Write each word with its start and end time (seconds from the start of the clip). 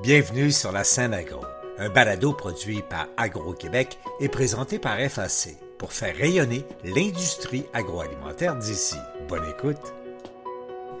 Bienvenue 0.00 0.52
sur 0.52 0.70
la 0.70 0.84
scène 0.84 1.12
agro, 1.12 1.40
un 1.76 1.88
balado 1.88 2.32
produit 2.32 2.82
par 2.88 3.08
Agro-Québec 3.16 3.98
et 4.20 4.28
présenté 4.28 4.78
par 4.78 4.96
FAC 5.00 5.56
pour 5.76 5.92
faire 5.92 6.16
rayonner 6.16 6.64
l'industrie 6.84 7.64
agroalimentaire 7.72 8.56
d'ici. 8.56 8.94
Bonne 9.28 9.42
écoute. 9.50 9.92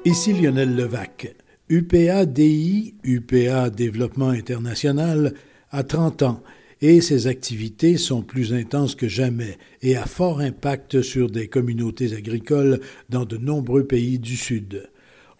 Ici 0.04 0.32
Lionel 0.32 0.74
Levac. 0.74 1.32
UPA 1.68 2.26
DI, 2.26 2.94
UPA 3.04 3.70
Développement 3.70 4.30
International, 4.30 5.32
a 5.70 5.84
30 5.84 6.22
ans 6.24 6.42
et 6.80 7.00
ses 7.00 7.28
activités 7.28 7.98
sont 7.98 8.22
plus 8.22 8.52
intenses 8.52 8.96
que 8.96 9.06
jamais 9.06 9.58
et 9.80 9.96
à 9.96 10.06
fort 10.06 10.40
impact 10.40 11.02
sur 11.02 11.30
des 11.30 11.46
communautés 11.46 12.14
agricoles 12.14 12.80
dans 13.10 13.24
de 13.24 13.36
nombreux 13.36 13.84
pays 13.84 14.18
du 14.18 14.36
Sud. 14.36 14.90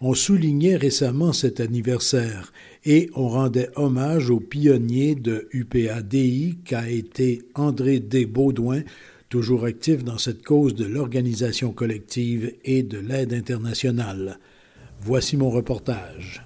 On 0.01 0.13
soulignait 0.13 0.77
récemment 0.77 1.33
cet 1.33 1.59
anniversaire 1.59 2.53
et 2.85 3.09
on 3.15 3.27
rendait 3.27 3.69
hommage 3.75 4.29
au 4.29 4.39
pionnier 4.39 5.13
de 5.13 5.49
UPADI 5.51 6.59
qu'a 6.63 6.89
été 6.89 7.41
André 7.53 7.99
Desbaudouin, 7.99 8.83
toujours 9.27 9.65
actif 9.65 10.05
dans 10.05 10.17
cette 10.17 10.41
cause 10.41 10.73
de 10.73 10.85
l'organisation 10.85 11.73
collective 11.73 12.53
et 12.63 12.81
de 12.81 12.97
l'aide 12.97 13.33
internationale. 13.33 14.39
Voici 15.01 15.35
mon 15.35 15.49
reportage. 15.49 16.45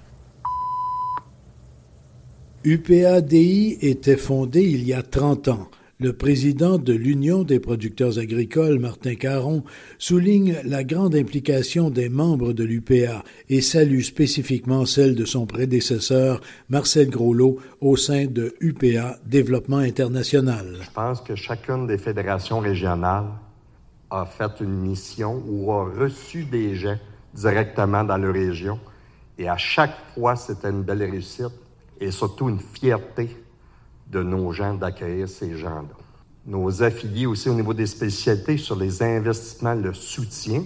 UPADI 2.63 3.77
était 3.81 4.17
fondé 4.17 4.63
il 4.63 4.83
y 4.83 4.93
a 4.93 5.03
30 5.03 5.49
ans 5.49 5.69
le 5.99 6.13
président 6.13 6.77
de 6.77 6.93
l'Union 6.93 7.43
des 7.43 7.59
producteurs 7.59 8.17
agricoles, 8.19 8.79
Martin 8.79 9.15
Caron, 9.15 9.63
souligne 9.97 10.57
la 10.63 10.83
grande 10.83 11.15
implication 11.15 11.89
des 11.89 12.09
membres 12.09 12.53
de 12.53 12.63
l'UPA 12.63 13.23
et 13.49 13.61
salue 13.61 14.01
spécifiquement 14.01 14.85
celle 14.85 15.15
de 15.15 15.25
son 15.25 15.45
prédécesseur, 15.45 16.41
Marcel 16.69 17.09
Groslot, 17.09 17.59
au 17.79 17.95
sein 17.95 18.25
de 18.25 18.55
UPA 18.59 19.17
Développement 19.25 19.77
International. 19.77 20.77
Je 20.81 20.91
pense 20.91 21.21
que 21.21 21.35
chacune 21.35 21.87
des 21.87 21.97
fédérations 21.97 22.59
régionales 22.59 23.27
a 24.09 24.25
fait 24.25 24.61
une 24.61 24.81
mission 24.81 25.43
ou 25.47 25.71
a 25.71 25.85
reçu 25.85 26.43
des 26.45 26.75
gens 26.75 26.97
directement 27.33 28.03
dans 28.03 28.17
leur 28.17 28.33
région. 28.33 28.79
Et 29.37 29.47
à 29.47 29.57
chaque 29.57 29.95
fois, 30.13 30.35
c'était 30.35 30.69
une 30.69 30.83
belle 30.83 31.03
réussite 31.03 31.53
et 31.99 32.11
surtout 32.11 32.49
une 32.49 32.59
fierté 32.59 33.29
de 34.07 34.21
nos 34.21 34.51
gens 34.51 34.73
d'accueillir 34.73 35.27
ces 35.27 35.57
gens-là. 35.57 35.95
Nos 36.45 36.83
affiliés 36.83 37.25
aussi 37.25 37.49
au 37.49 37.53
niveau 37.53 37.73
des 37.73 37.85
spécialités 37.85 38.57
sur 38.57 38.75
les 38.75 39.01
investissements, 39.01 39.73
le 39.73 39.93
soutien. 39.93 40.63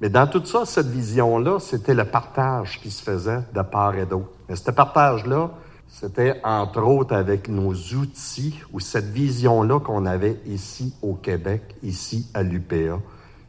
Mais 0.00 0.10
dans 0.10 0.26
tout 0.26 0.44
ça, 0.44 0.66
cette 0.66 0.88
vision-là, 0.88 1.58
c'était 1.58 1.94
le 1.94 2.04
partage 2.04 2.80
qui 2.80 2.90
se 2.90 3.02
faisait 3.02 3.40
de 3.54 3.62
part 3.62 3.96
et 3.96 4.04
d'autre. 4.04 4.30
Mais 4.48 4.56
ce 4.56 4.70
partage-là, 4.70 5.50
c'était 5.88 6.40
entre 6.44 6.82
autres 6.82 7.14
avec 7.14 7.48
nos 7.48 7.72
outils 7.72 8.60
ou 8.72 8.80
cette 8.80 9.06
vision-là 9.06 9.80
qu'on 9.80 10.04
avait 10.04 10.38
ici 10.46 10.94
au 11.00 11.14
Québec, 11.14 11.76
ici 11.82 12.28
à 12.34 12.42
l'UPA. 12.42 13.00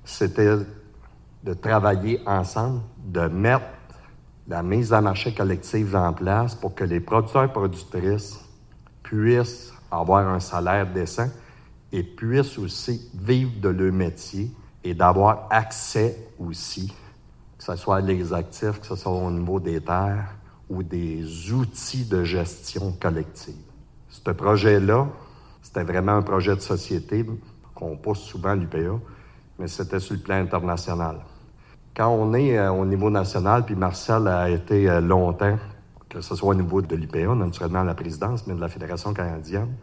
C'était 0.06 0.56
de 1.44 1.54
travailler 1.54 2.22
ensemble, 2.26 2.80
de 3.06 3.28
mettre 3.28 3.66
la 4.48 4.64
mise 4.64 4.94
en 4.94 5.02
marché 5.02 5.34
collective 5.34 5.96
en 5.96 6.14
place 6.14 6.56
pour 6.56 6.74
que 6.74 6.86
les 6.86 7.02
producteurs 7.02 7.44
et 7.44 7.52
productrices 7.52 8.40
puissent 9.08 9.74
avoir 9.90 10.28
un 10.28 10.40
salaire 10.42 10.86
décent 10.92 11.30
et 11.94 12.04
puissent 12.04 12.58
aussi 12.58 13.10
vivre 13.14 13.52
de 13.62 13.70
leur 13.70 13.94
métier 13.94 14.52
et 14.84 14.94
d'avoir 14.94 15.48
accès 15.50 16.18
aussi, 16.38 16.94
que 17.58 17.64
ce 17.64 17.76
soit 17.78 18.02
les 18.02 18.34
actifs, 18.34 18.82
que 18.82 18.86
ce 18.86 18.96
soit 18.98 19.12
au 19.12 19.32
niveau 19.32 19.62
des 19.62 19.80
terres 19.80 20.36
ou 20.70 20.84
des 20.84 21.52
outils 21.54 22.04
de 22.04 22.26
gestion 22.26 22.92
collective. 23.00 23.56
Ce 24.10 24.32
projet-là, 24.32 25.08
c'était 25.62 25.84
vraiment 25.84 26.18
un 26.18 26.22
projet 26.22 26.56
de 26.56 26.62
société 26.62 27.26
qu'on 27.74 27.96
pousse 27.96 28.20
souvent 28.20 28.50
à 28.50 28.56
l'UPA, 28.56 29.00
mais 29.58 29.68
c'était 29.68 30.02
sur 30.02 30.16
le 30.16 30.20
plan 30.22 30.36
international. 30.36 31.20
Quand 31.96 32.10
on 32.10 32.34
est 32.34 32.58
euh, 32.58 32.72
au 32.72 32.86
niveau 32.86 33.10
national, 33.10 33.66
puis 33.66 33.76
Marcel 33.76 34.28
a 34.28 34.50
été 34.50 34.90
euh, 34.90 35.00
longtemps 35.00 35.58
que 36.10 36.22
ce 36.22 36.36
soit 36.36 36.50
au 36.50 36.56
niveau 36.56 36.82
de 36.82 36.96
l'IPA, 36.96 37.36
naturellement 37.36 37.84
la 37.84 37.96
présidence, 37.96 38.48
mais 38.48 38.54
de 38.54 38.62
la 38.62 38.70
Fédération 38.70 39.14
canadienne, 39.14 39.76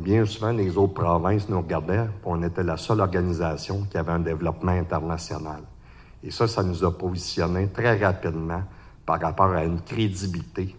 bien 0.00 0.24
souvent, 0.24 0.50
les 0.50 0.76
autres 0.76 0.94
provinces 0.94 1.48
nous 1.48 1.60
regardaient, 1.60 2.06
on 2.24 2.42
était 2.42 2.62
la 2.62 2.76
seule 2.76 3.00
organisation 3.00 3.86
qui 3.90 3.96
avait 3.96 4.12
un 4.12 4.20
développement 4.20 4.72
international. 4.72 5.60
Et 6.22 6.30
ça, 6.30 6.48
ça 6.48 6.62
nous 6.62 6.84
a 6.84 6.96
positionnés 6.96 7.68
très 7.68 8.02
rapidement 8.02 8.62
par 9.06 9.20
rapport 9.20 9.50
à 9.50 9.64
une 9.64 9.80
crédibilité, 9.82 10.74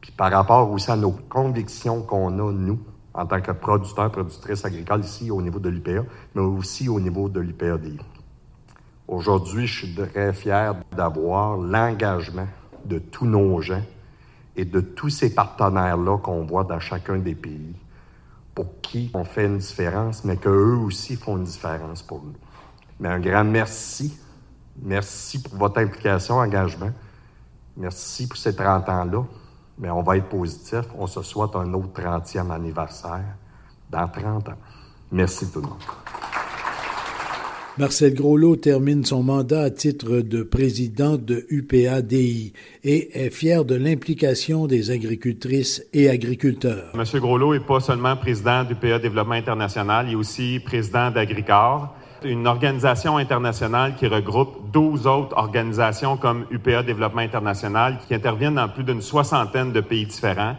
puis 0.00 0.12
par 0.12 0.32
rapport 0.32 0.70
aussi 0.70 0.90
à 0.90 0.96
nos 0.96 1.12
convictions 1.28 2.02
qu'on 2.02 2.38
a, 2.38 2.52
nous, 2.52 2.80
en 3.14 3.26
tant 3.26 3.40
que 3.40 3.52
producteurs, 3.52 4.10
productrices 4.10 4.64
agricoles 4.64 5.04
ici 5.04 5.30
au 5.30 5.40
niveau 5.40 5.58
de 5.58 5.68
l'IPA, 5.68 6.04
mais 6.34 6.42
aussi 6.42 6.88
au 6.88 6.98
niveau 6.98 7.28
de 7.28 7.40
l'IPADI. 7.40 7.98
Aujourd'hui, 9.08 9.66
je 9.66 9.86
suis 9.86 9.94
très 9.94 10.32
fier 10.32 10.74
d'avoir 10.94 11.56
l'engagement 11.56 12.48
de 12.84 12.98
tous 12.98 13.26
nos 13.26 13.60
gens 13.60 13.82
et 14.56 14.64
de 14.64 14.80
tous 14.80 15.10
ces 15.10 15.34
partenaires-là 15.34 16.18
qu'on 16.18 16.44
voit 16.44 16.64
dans 16.64 16.80
chacun 16.80 17.18
des 17.18 17.34
pays, 17.34 17.76
pour 18.54 18.80
qui 18.80 19.10
on 19.14 19.24
fait 19.24 19.46
une 19.46 19.58
différence, 19.58 20.24
mais 20.24 20.36
qu'eux 20.36 20.76
aussi 20.76 21.16
font 21.16 21.36
une 21.36 21.44
différence 21.44 22.02
pour 22.02 22.22
nous. 22.22 22.34
Mais 22.98 23.08
un 23.08 23.20
grand 23.20 23.44
merci. 23.44 24.18
Merci 24.82 25.42
pour 25.42 25.56
votre 25.56 25.78
implication, 25.78 26.36
engagement. 26.36 26.90
Merci 27.76 28.26
pour 28.26 28.38
ces 28.38 28.56
30 28.56 28.88
ans-là. 28.88 29.24
Mais 29.78 29.90
on 29.90 30.02
va 30.02 30.16
être 30.16 30.28
positif. 30.28 30.84
On 30.98 31.06
se 31.06 31.22
souhaite 31.22 31.54
un 31.54 31.72
autre 31.74 32.00
30e 32.00 32.50
anniversaire 32.50 33.36
dans 33.90 34.08
30 34.08 34.48
ans. 34.48 34.58
Merci 35.12 35.50
tout 35.50 35.60
le 35.60 35.68
monde. 35.68 36.25
Marcel 37.78 38.14
Groslot 38.14 38.56
termine 38.56 39.04
son 39.04 39.22
mandat 39.22 39.60
à 39.60 39.70
titre 39.70 40.20
de 40.22 40.42
président 40.42 41.18
de 41.18 41.44
UPADI 41.50 42.54
et 42.84 43.26
est 43.26 43.28
fier 43.28 43.66
de 43.66 43.74
l'implication 43.74 44.66
des 44.66 44.90
agricultrices 44.90 45.84
et 45.92 46.08
agriculteurs. 46.08 46.92
Monsieur 46.94 47.20
Groslot 47.20 47.52
est 47.52 47.66
pas 47.66 47.80
seulement 47.80 48.16
président 48.16 48.64
d'UPA 48.64 48.98
Développement 48.98 49.34
International, 49.34 50.06
il 50.08 50.12
est 50.12 50.16
aussi 50.16 50.58
président 50.64 51.10
d'Agricor, 51.10 51.94
une 52.24 52.46
organisation 52.46 53.18
internationale 53.18 53.94
qui 53.98 54.06
regroupe 54.06 54.70
12 54.72 55.06
autres 55.06 55.36
organisations 55.36 56.16
comme 56.16 56.46
UPA 56.50 56.82
Développement 56.82 57.20
International 57.20 57.98
qui 58.08 58.14
interviennent 58.14 58.54
dans 58.54 58.70
plus 58.70 58.84
d'une 58.84 59.02
soixantaine 59.02 59.72
de 59.72 59.82
pays 59.82 60.06
différents. 60.06 60.56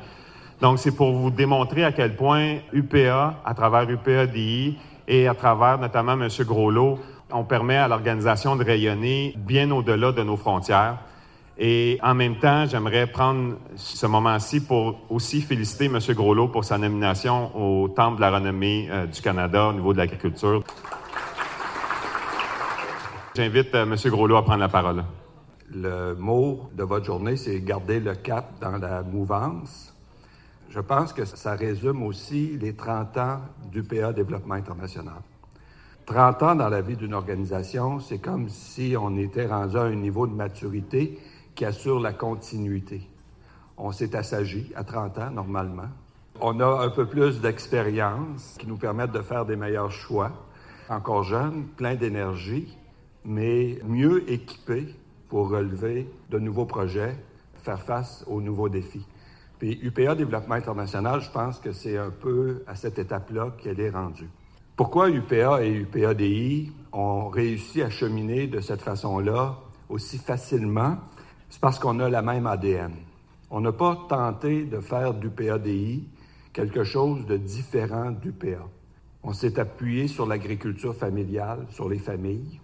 Donc, 0.62 0.78
c'est 0.78 0.96
pour 0.96 1.14
vous 1.14 1.32
démontrer 1.32 1.84
à 1.84 1.92
quel 1.92 2.16
point 2.16 2.58
UPA, 2.74 3.42
à 3.44 3.54
travers 3.56 3.90
UPADI, 3.90 4.78
et 5.08 5.28
à 5.28 5.34
travers 5.34 5.78
notamment 5.80 6.14
M. 6.14 6.28
Groslot, 6.42 7.00
on 7.32 7.44
permet 7.44 7.78
à 7.78 7.88
l'organisation 7.88 8.56
de 8.56 8.64
rayonner 8.64 9.34
bien 9.38 9.72
au-delà 9.72 10.12
de 10.12 10.24
nos 10.24 10.38
frontières. 10.38 10.98
Et 11.60 11.98
en 12.04 12.14
même 12.14 12.38
temps, 12.38 12.66
j'aimerais 12.68 13.08
prendre 13.08 13.56
ce 13.76 14.06
moment-ci 14.06 14.60
pour 14.62 15.00
aussi 15.10 15.42
féliciter 15.42 15.86
M. 15.86 16.00
Groslot 16.10 16.50
pour 16.50 16.64
sa 16.64 16.78
nomination 16.78 17.56
au 17.58 17.88
Temple 17.88 18.18
de 18.18 18.22
la 18.22 18.32
renommée 18.32 18.88
euh, 18.92 19.08
du 19.08 19.22
Canada 19.22 19.70
au 19.70 19.74
niveau 19.74 19.94
de 19.94 19.98
l'agriculture. 19.98 20.64
J'invite 23.36 23.74
euh, 23.74 23.84
M. 23.84 23.96
Groslot 24.06 24.36
à 24.36 24.44
prendre 24.44 24.60
la 24.60 24.70
parole. 24.70 25.04
Le 25.74 26.16
mot 26.16 26.70
de 26.76 26.84
votre 26.84 27.06
journée, 27.06 27.36
c'est 27.36 27.60
garder 27.62 28.00
le 28.00 28.14
cap 28.16 28.60
dans 28.62 28.78
la 28.78 29.02
mouvance. 29.02 29.87
Je 30.70 30.80
pense 30.80 31.14
que 31.14 31.26
ça 31.26 31.56
résume 31.56 32.04
aussi 32.04 32.58
les 32.58 32.74
30 32.74 33.18
ans 33.18 33.42
du 33.72 33.84
PA 33.84 34.12
Développement 34.14 34.56
international. 34.56 35.22
30 36.06 36.44
ans 36.44 36.56
dans 36.56 36.70
la 36.70 36.82
vie 36.82 36.96
d'une 36.96 37.14
organisation, 37.14 38.00
c'est 38.00 38.20
comme 38.20 38.50
si 38.50 38.96
on 39.00 39.18
était 39.18 39.46
rendu 39.46 39.78
à 39.78 39.84
un 39.84 39.96
niveau 39.96 40.28
de 40.28 40.34
maturité 40.34 41.20
qui 41.56 41.66
assure 41.66 42.00
la 42.00 42.14
continuité. 42.14 43.02
On 43.78 43.92
s'est 43.92 44.16
assagi 44.16 44.72
à 44.76 44.84
30 44.84 45.18
ans 45.20 45.32
normalement. 45.32 45.90
On 46.40 46.60
a 46.60 46.86
un 46.86 46.90
peu 46.90 47.06
plus 47.06 47.42
d'expérience 47.42 48.56
qui 48.60 48.68
nous 48.68 48.78
permettent 48.78 49.12
de 49.12 49.22
faire 49.22 49.46
des 49.46 49.56
meilleurs 49.56 49.92
choix. 49.92 50.32
Encore 50.90 51.24
jeune, 51.24 51.66
plein 51.76 51.96
d'énergie, 51.96 52.78
mais 53.26 53.80
mieux 53.86 54.30
équipé 54.32 54.88
pour 55.30 55.50
relever 55.50 56.10
de 56.30 56.40
nouveaux 56.40 56.66
projets, 56.66 57.18
faire 57.64 57.82
face 57.82 58.24
aux 58.28 58.40
nouveaux 58.40 58.70
défis. 58.70 59.06
Puis 59.60 59.80
UPA 59.82 60.16
Développement 60.16 60.56
International, 60.56 61.22
je 61.22 61.32
pense 61.32 61.60
que 61.60 61.72
c'est 61.72 61.98
un 61.98 62.12
peu 62.12 62.64
à 62.68 62.76
cette 62.76 63.00
étape-là 63.00 63.56
qu'elle 63.58 63.80
est 63.80 63.90
rendue. 63.90 64.30
Pourquoi 64.76 65.10
UPA 65.10 65.64
et 65.64 65.74
UPADI 65.74 66.72
ont 66.94 67.30
réussi 67.30 67.82
à 67.82 67.90
cheminer 67.90 68.46
de 68.46 68.60
cette 68.60 68.82
façon-là 68.82 69.58
aussi 69.90 70.20
facilement? 70.20 70.98
C'est 71.50 71.60
parce 71.60 71.80
qu'on 71.80 72.00
a 72.00 72.10
la 72.10 72.22
même 72.22 72.46
ADN. 72.46 72.94
On 73.50 73.62
n'a 73.62 73.72
pas 73.72 73.98
tenté 74.08 74.66
de 74.66 74.80
faire 74.80 75.16
d'UPADI 75.16 76.08
quelque 76.54 76.84
chose 76.84 77.26
de 77.26 77.38
différent 77.38 78.12
d'UPA. 78.12 78.68
On 79.24 79.34
s'est 79.34 79.60
appuyé 79.60 80.08
sur 80.08 80.28
l'agriculture 80.28 80.96
familiale, 80.96 81.66
sur 81.72 81.90
les 81.90 82.00
familles 82.00 82.60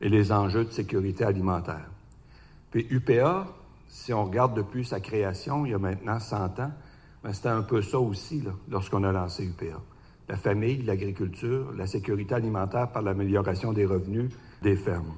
et 0.00 0.08
les 0.08 0.32
enjeux 0.32 0.64
de 0.64 0.70
sécurité 0.70 1.24
alimentaire. 1.24 1.88
Puis 2.72 2.86
UPA, 2.90 3.46
si 3.92 4.10
on 4.14 4.24
regarde 4.24 4.54
depuis 4.54 4.86
sa 4.86 5.00
création, 5.00 5.66
il 5.66 5.72
y 5.72 5.74
a 5.74 5.78
maintenant 5.78 6.18
100 6.18 6.60
ans, 6.60 6.72
Mais 7.22 7.34
c'était 7.34 7.50
un 7.50 7.60
peu 7.60 7.82
ça 7.82 8.00
aussi 8.00 8.42
lorsqu'on 8.70 9.04
a 9.04 9.12
lancé 9.12 9.44
UPA. 9.44 9.80
La 10.30 10.36
famille, 10.36 10.82
l'agriculture, 10.82 11.72
la 11.76 11.86
sécurité 11.86 12.34
alimentaire 12.34 12.90
par 12.90 13.02
l'amélioration 13.02 13.74
des 13.74 13.84
revenus 13.84 14.32
des 14.62 14.76
fermes. 14.76 15.12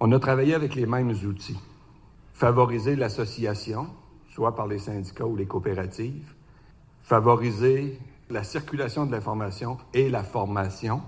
On 0.00 0.10
a 0.10 0.18
travaillé 0.18 0.52
avec 0.52 0.74
les 0.74 0.84
mêmes 0.84 1.12
outils. 1.24 1.60
Favoriser 2.34 2.96
l'association, 2.96 3.86
soit 4.28 4.56
par 4.56 4.66
les 4.66 4.80
syndicats 4.80 5.26
ou 5.26 5.36
les 5.36 5.46
coopératives. 5.46 6.34
Favoriser 7.04 8.00
la 8.30 8.42
circulation 8.42 9.06
de 9.06 9.12
l'information 9.12 9.78
et 9.94 10.10
la 10.10 10.24
formation 10.24 11.02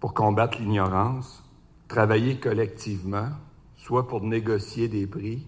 pour 0.00 0.14
combattre 0.14 0.58
l'ignorance. 0.58 1.44
Travailler 1.88 2.40
collectivement, 2.40 3.28
soit 3.76 4.08
pour 4.08 4.22
négocier 4.22 4.88
des 4.88 5.06
prix 5.06 5.46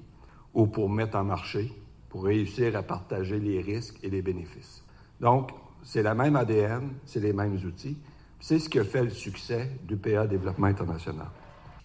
ou 0.55 0.67
pour 0.67 0.89
mettre 0.89 1.17
en 1.17 1.25
marché, 1.25 1.71
pour 2.09 2.25
réussir 2.25 2.77
à 2.77 2.83
partager 2.83 3.39
les 3.39 3.61
risques 3.61 3.99
et 4.03 4.09
les 4.09 4.23
bénéfices. 4.23 4.85
Donc, 5.21 5.51
c'est 5.83 6.03
la 6.03 6.15
même 6.15 6.37
ADN, 6.37 6.93
c'est 7.05 7.21
les 7.21 7.33
mêmes 7.33 7.57
outils. 7.67 7.99
C'est 8.41 8.59
ce 8.59 8.69
qui 8.69 8.79
a 8.79 8.85
fait 8.85 9.03
le 9.03 9.11
succès 9.11 9.71
du 9.83 9.97
PA 9.97 10.27
Développement 10.27 10.67
International. 10.67 11.29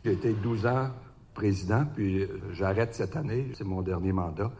J'ai 0.04 0.14
été 0.14 0.34
12 0.34 0.66
ans 0.66 0.90
président, 1.34 1.86
puis 1.96 2.28
j'arrête 2.52 2.94
cette 2.94 3.16
année, 3.16 3.52
c'est 3.54 3.64
mon 3.64 3.82
dernier 3.82 4.12
mandat. 4.12 4.52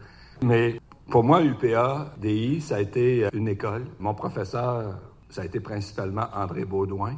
Mais 0.42 0.80
pour 1.10 1.24
moi, 1.24 1.42
UPA, 1.42 2.14
DI, 2.18 2.60
ça 2.60 2.76
a 2.76 2.80
été 2.80 3.28
une 3.34 3.48
école. 3.48 3.84
Mon 3.98 4.14
professeur, 4.14 4.98
ça 5.28 5.42
a 5.42 5.44
été 5.44 5.60
principalement 5.60 6.26
André 6.34 6.64
Baudouin. 6.64 7.16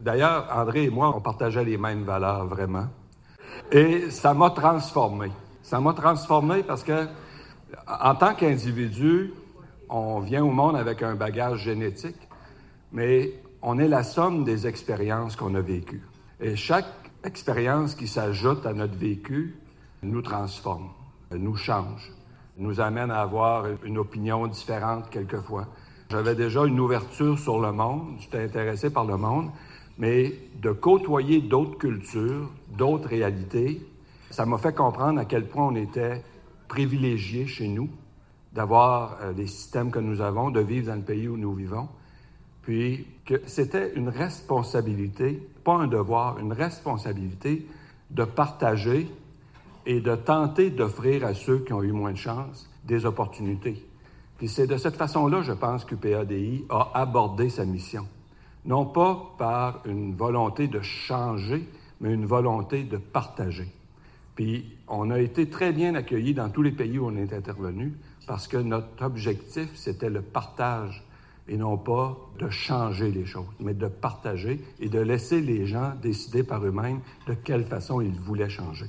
D'ailleurs, 0.00 0.48
André 0.52 0.84
et 0.84 0.90
moi, 0.90 1.14
on 1.16 1.20
partageait 1.20 1.64
les 1.64 1.78
mêmes 1.78 2.04
valeurs, 2.04 2.46
vraiment. 2.46 2.88
Et 3.72 4.10
ça 4.10 4.34
m'a 4.34 4.50
transformé. 4.50 5.30
Ça 5.64 5.80
m'a 5.80 5.94
transformé 5.94 6.62
parce 6.62 6.84
que, 6.84 7.06
en 7.88 8.14
tant 8.14 8.34
qu'individu, 8.34 9.32
on 9.88 10.20
vient 10.20 10.44
au 10.44 10.50
monde 10.50 10.76
avec 10.76 11.02
un 11.02 11.14
bagage 11.14 11.60
génétique, 11.60 12.28
mais 12.92 13.32
on 13.62 13.78
est 13.78 13.88
la 13.88 14.02
somme 14.02 14.44
des 14.44 14.66
expériences 14.66 15.36
qu'on 15.36 15.54
a 15.54 15.62
vécues. 15.62 16.02
Et 16.38 16.54
chaque 16.54 16.84
expérience 17.24 17.94
qui 17.94 18.06
s'ajoute 18.06 18.66
à 18.66 18.74
notre 18.74 18.94
vécu 18.94 19.56
nous 20.02 20.20
transforme, 20.20 20.90
nous 21.32 21.56
change, 21.56 22.12
nous 22.58 22.78
amène 22.78 23.10
à 23.10 23.22
avoir 23.22 23.64
une 23.84 23.96
opinion 23.96 24.46
différente 24.46 25.08
quelquefois. 25.08 25.66
J'avais 26.10 26.34
déjà 26.34 26.66
une 26.66 26.78
ouverture 26.78 27.38
sur 27.38 27.58
le 27.58 27.72
monde, 27.72 28.16
j'étais 28.18 28.44
intéressé 28.44 28.90
par 28.90 29.06
le 29.06 29.16
monde, 29.16 29.50
mais 29.96 30.34
de 30.60 30.72
côtoyer 30.72 31.40
d'autres 31.40 31.78
cultures, 31.78 32.50
d'autres 32.76 33.08
réalités, 33.08 33.80
ça 34.34 34.46
m'a 34.46 34.58
fait 34.58 34.74
comprendre 34.74 35.20
à 35.20 35.24
quel 35.24 35.46
point 35.46 35.68
on 35.68 35.76
était 35.76 36.22
privilégié 36.66 37.46
chez 37.46 37.68
nous 37.68 37.88
d'avoir 38.52 39.18
euh, 39.20 39.32
les 39.32 39.46
systèmes 39.46 39.90
que 39.90 40.00
nous 40.00 40.20
avons, 40.20 40.50
de 40.50 40.60
vivre 40.60 40.88
dans 40.88 40.96
le 40.96 41.02
pays 41.02 41.28
où 41.28 41.36
nous 41.36 41.54
vivons, 41.54 41.88
puis 42.62 43.06
que 43.24 43.40
c'était 43.46 43.94
une 43.94 44.08
responsabilité, 44.08 45.40
pas 45.62 45.74
un 45.74 45.86
devoir, 45.86 46.38
une 46.40 46.52
responsabilité 46.52 47.66
de 48.10 48.24
partager 48.24 49.08
et 49.86 50.00
de 50.00 50.16
tenter 50.16 50.70
d'offrir 50.70 51.24
à 51.24 51.34
ceux 51.34 51.60
qui 51.60 51.72
ont 51.72 51.82
eu 51.82 51.92
moins 51.92 52.12
de 52.12 52.18
chance 52.18 52.68
des 52.84 53.06
opportunités. 53.06 53.86
Puis 54.38 54.48
c'est 54.48 54.66
de 54.66 54.76
cette 54.76 54.96
façon-là, 54.96 55.42
je 55.42 55.52
pense, 55.52 55.84
qu'UPADI 55.84 56.64
a 56.70 56.90
abordé 56.94 57.50
sa 57.50 57.64
mission 57.64 58.06
non 58.64 58.86
pas 58.86 59.34
par 59.38 59.82
une 59.84 60.14
volonté 60.14 60.68
de 60.68 60.80
changer, 60.80 61.68
mais 62.00 62.12
une 62.12 62.26
volonté 62.26 62.84
de 62.84 62.96
partager. 62.96 63.70
Puis 64.34 64.64
on 64.88 65.10
a 65.10 65.20
été 65.20 65.46
très 65.46 65.72
bien 65.72 65.94
accueillis 65.94 66.34
dans 66.34 66.48
tous 66.48 66.62
les 66.62 66.72
pays 66.72 66.98
où 66.98 67.06
on 67.06 67.16
est 67.16 67.32
intervenu 67.32 67.92
parce 68.26 68.48
que 68.48 68.56
notre 68.56 69.04
objectif, 69.04 69.68
c'était 69.74 70.10
le 70.10 70.22
partage 70.22 71.02
et 71.48 71.56
non 71.56 71.76
pas 71.76 72.16
de 72.38 72.48
changer 72.48 73.10
les 73.10 73.26
choses, 73.26 73.44
mais 73.60 73.74
de 73.74 73.86
partager 73.86 74.60
et 74.80 74.88
de 74.88 74.98
laisser 74.98 75.40
les 75.40 75.66
gens 75.66 75.92
décider 76.02 76.42
par 76.42 76.64
eux-mêmes 76.64 77.00
de 77.28 77.34
quelle 77.34 77.64
façon 77.64 78.00
ils 78.00 78.18
voulaient 78.20 78.48
changer. 78.48 78.86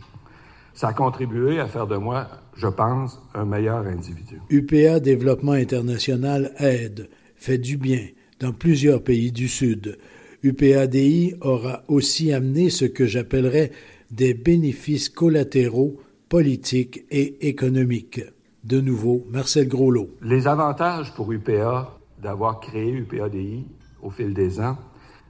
Ça 0.74 0.90
a 0.90 0.94
contribué 0.94 1.60
à 1.60 1.68
faire 1.68 1.88
de 1.88 1.96
moi, 1.96 2.28
je 2.56 2.68
pense, 2.68 3.22
un 3.34 3.46
meilleur 3.46 3.86
individu. 3.88 4.40
UPA 4.50 5.00
Développement 5.00 5.54
International 5.54 6.54
aide, 6.60 7.10
fait 7.36 7.58
du 7.58 7.78
bien, 7.78 8.08
dans 8.40 8.52
plusieurs 8.52 9.04
pays 9.04 9.32
du 9.32 9.48
Sud. 9.48 9.98
UPADI 10.44 11.36
aura 11.42 11.84
aussi 11.88 12.32
amené 12.32 12.70
ce 12.70 12.86
que 12.86 13.06
j'appellerais 13.06 13.72
des 14.12 14.34
bénéfices 14.34 15.10
collatéraux 15.10 15.98
politiques 16.30 17.06
et 17.12 17.48
économiques. 17.48 18.22
De 18.64 18.82
nouveau, 18.82 19.26
Marcel 19.30 19.68
Groslot. 19.68 20.10
Les 20.22 20.48
avantages 20.48 21.14
pour 21.14 21.32
UPA 21.32 21.98
d'avoir 22.22 22.60
créé 22.60 22.92
UPADI 22.92 23.66
au 24.02 24.10
fil 24.10 24.34
des 24.34 24.60
ans, 24.60 24.78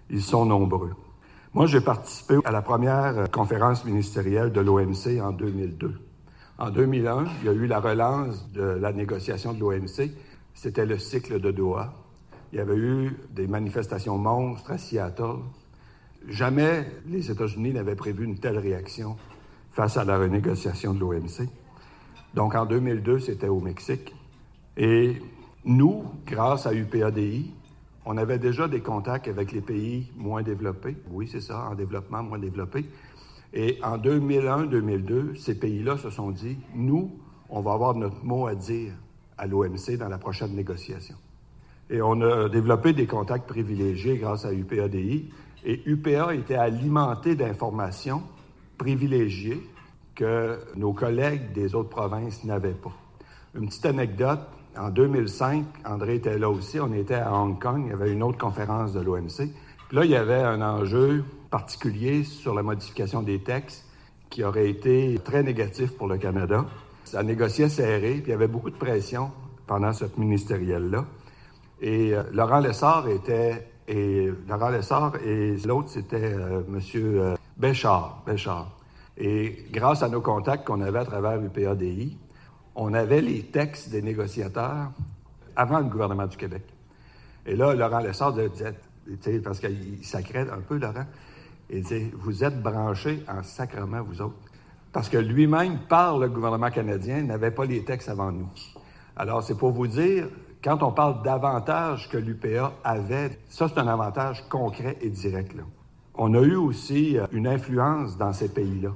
ils 0.10 0.22
sont 0.22 0.45
nombreux. 0.45 0.92
Moi, 1.54 1.68
j'ai 1.68 1.81
participé 1.81 2.36
à 2.44 2.51
la 2.51 2.62
première 2.62 3.31
conférence 3.31 3.86
ministérielle 3.86 4.51
de 4.51 4.62
l'OMC 4.62 5.22
en 5.22 5.31
2002. 5.31 5.94
En 6.57 6.69
2001, 6.69 7.25
il 7.42 7.45
y 7.45 7.50
a 7.50 7.54
eu 7.54 7.68
la 7.68 7.80
relance 7.80 8.51
de 8.51 8.62
la 8.62 8.94
négociation 8.94 9.54
de 9.54 9.60
l'OMC. 9.60 10.12
C'était 10.54 10.86
le 10.86 10.98
cycle 10.98 11.39
de 11.39 11.51
Doha. 11.51 11.94
Il 12.54 12.57
y 12.57 12.62
avait 12.62 12.77
eu 12.77 13.18
des 13.31 13.48
manifestations 13.48 14.18
monstres 14.18 14.72
à 14.72 14.77
Seattle. 14.77 15.39
Jamais 16.27 16.86
les 17.07 17.30
États-Unis 17.30 17.74
n'avaient 17.74 17.95
prévu 17.95 18.25
une 18.25 18.38
telle 18.38 18.57
réaction 18.57 19.16
face 19.72 19.98
à 19.98 20.06
la 20.06 20.18
renégociation 20.18 20.94
de 20.94 21.00
l'OMC. 21.00 21.50
Donc 22.33 22.56
en 22.56 22.66
2002, 22.66 23.19
c'était 23.19 23.48
au 23.48 23.60
Mexique. 23.60 24.13
Et 24.77 25.22
nous, 25.63 26.06
grâce 26.25 26.66
à 26.66 26.74
UPADI, 26.74 27.51
on 28.06 28.18
avait 28.18 28.39
déjà 28.39 28.68
des 28.68 28.81
contacts 28.81 29.27
avec 29.27 29.51
les 29.51 29.62
pays 29.62 30.12
moins 30.16 30.44
développés. 30.44 30.95
Oui, 31.10 31.27
c'est 31.31 31.42
ça, 31.42 31.69
en 31.72 31.75
développement 31.75 32.24
moins 32.24 32.39
développé. 32.39 32.86
Et 33.54 33.80
en 33.83 33.98
2001-2002, 33.98 35.38
ces 35.38 35.57
pays-là 35.57 35.98
se 35.98 36.10
sont 36.10 36.31
dit, 36.31 36.57
nous, 36.75 37.12
on 37.50 37.62
va 37.62 37.74
avoir 37.74 37.95
notre 37.95 38.24
mot 38.24 38.48
à 38.48 38.56
dire 38.56 38.92
à 39.38 39.48
l'OMC 39.48 39.98
dans 39.98 40.10
la 40.10 40.18
prochaine 40.18 40.56
négociation. 40.56 41.16
Et 41.89 42.01
on 42.01 42.22
a 42.22 42.50
développé 42.50 42.94
des 42.94 43.06
contacts 43.06 43.48
privilégiés 43.48 44.18
grâce 44.18 44.45
à 44.45 44.54
UPADI. 44.54 45.30
Et 45.65 45.81
UPA 45.88 46.33
était 46.35 46.56
alimenté 46.56 47.35
d'informations 47.35 48.21
privilégiées 48.77 49.67
que 50.13 50.59
nos 50.75 50.94
collègues 50.94 51.51
des 51.53 51.75
autres 51.75 51.89
provinces 51.89 52.44
n'avaient 52.44 52.69
pas. 52.69 52.94
Une 53.56 53.67
petite 53.67 53.85
anecdote, 53.85 54.41
en 54.77 54.89
2005, 54.89 55.65
André 55.85 56.15
était 56.15 56.38
là 56.38 56.50
aussi, 56.50 56.79
on 56.79 56.93
était 56.93 57.15
à 57.15 57.34
Hong 57.34 57.60
Kong, 57.60 57.84
il 57.86 57.89
y 57.89 57.93
avait 57.93 58.12
une 58.12 58.22
autre 58.22 58.38
conférence 58.38 58.93
de 58.93 59.00
l'OMC. 59.00 59.50
Là, 59.91 60.05
il 60.05 60.12
y 60.12 60.15
avait 60.15 60.41
un 60.41 60.62
enjeu 60.62 61.24
particulier 61.50 62.24
sur 62.24 62.53
la 62.53 62.62
modification 62.62 63.22
des 63.22 63.39
textes 63.39 63.86
qui 64.29 64.43
aurait 64.43 64.69
été 64.69 65.19
très 65.24 65.43
négatif 65.43 65.91
pour 65.95 66.07
le 66.07 66.17
Canada. 66.17 66.65
Ça 67.05 67.24
négociait 67.24 67.69
serré, 67.69 68.15
puis 68.15 68.24
il 68.27 68.29
y 68.29 68.34
avait 68.34 68.48
beaucoup 68.48 68.69
de 68.69 68.75
pression 68.75 69.31
pendant 69.65 69.93
cette 69.93 70.17
ministérielle-là. 70.17 71.05
Et 71.81 72.13
euh, 72.13 72.24
Laurent 72.34 72.60
Lessard 72.60 73.07
était 73.07 73.67
et 73.88 74.32
Laurent 74.48 74.70
Lessard 74.70 75.15
et 75.24 75.58
l'autre 75.65 75.89
c'était 75.89 76.34
euh, 76.34 76.62
Monsieur 76.68 77.22
euh, 77.22 77.36
Béchard, 77.58 78.24
Béchard. 78.25 78.72
Et 79.18 79.65
grâce 79.72 80.04
à 80.04 80.10
nos 80.10 80.22
contacts 80.22 80.65
qu'on 80.65 80.82
avait 80.82 81.00
à 81.00 81.06
travers 81.06 81.38
l'UPADI, 81.38 82.18
on 82.75 82.94
avait 82.94 83.22
les 83.22 83.44
textes 83.44 83.89
des 83.89 84.01
négociateurs 84.01 84.92
avant 85.56 85.80
le 85.80 85.86
gouvernement 85.86 86.27
du 86.27 86.36
Québec. 86.36 86.63
Et 87.46 87.56
là, 87.56 87.74
Laurent 87.74 88.00
Lessard 88.00 88.34
disait, 88.34 88.75
parce 89.44 89.60
qu'il 89.60 90.04
sacrait 90.04 90.50
un 90.50 90.60
peu, 90.60 90.77
Laurent, 90.77 91.06
il 91.70 91.82
disait, 91.84 92.12
vous 92.13 92.44
êtes 92.44 92.62
branchés 92.62 93.24
en 93.30 93.44
sacrement, 93.44 94.01
vous 94.04 94.22
autres. 94.22 94.36
Parce 94.92 95.10
que 95.10 95.18
lui-même, 95.18 95.80
par 95.88 96.18
le 96.18 96.27
gouvernement 96.27 96.72
canadien, 96.72 97.22
n'avait 97.22 97.51
pas 97.51 97.65
les 97.65 97.84
textes 97.84 98.10
avant 98.10 98.32
nous. 98.32 98.50
Alors, 99.15 99.44
c'est 99.44 99.58
pour 99.58 99.72
vous 99.72 99.88
dire 99.88 100.27
quand 100.65 100.81
on 100.81 100.91
parle 100.91 101.22
d'avantages 101.22 102.10
que 102.10 102.17
l'UPA 102.17 102.74
avait, 102.84 103.38
ça, 103.50 103.67
c'est 103.69 103.79
un 103.79 103.88
avantage 103.88 104.43
concret 104.50 104.98
et 105.00 105.10
direct. 105.10 105.55
On 106.15 106.34
a 106.34 106.41
eu 106.41 106.55
aussi 106.55 107.19
euh, 107.19 107.27
une 107.31 107.48
influence 107.48 108.17
dans 108.17 108.34
ces 108.34 108.50
pays-là. 108.50 108.89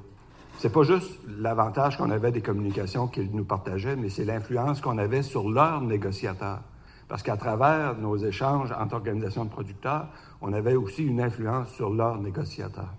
C'est 0.58 0.74
pas 0.74 0.82
juste 0.82 1.20
l'avantage 1.28 1.96
qu'on 1.96 2.10
avait 2.10 2.32
des 2.32 2.42
communications 2.42 3.06
qu'ils 3.08 3.30
nous 3.32 3.44
partageaient, 3.44 3.96
mais 3.96 4.10
c'est 4.10 4.26
l'influence 4.26 4.82
qu'on 4.82 4.98
avait 4.98 5.22
sur 5.22 5.48
leurs 5.48 5.82
négociateurs. 5.82 6.62
Parce 7.08 7.22
qu'à 7.22 7.38
travers 7.38 7.96
nos 7.96 8.18
échanges 8.18 8.72
entre 8.72 8.96
organisations 8.96 9.46
de 9.46 9.52
producteurs, 9.52 10.08
on 10.42 10.54
avait 10.54 10.76
aussi 10.76 11.04
une 11.04 11.22
influence 11.22 11.70
sur 11.70 11.92
leurs 11.92 12.18
négociateurs. 12.18 12.96